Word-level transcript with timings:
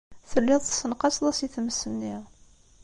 Telliḍ 0.29 0.61
tessenqaseḍ-as 0.63 1.39
i 1.45 1.47
tmes-nni. 1.53 2.15